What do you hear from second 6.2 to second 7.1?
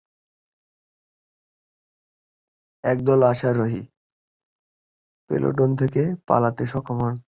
পালাতে সক্ষম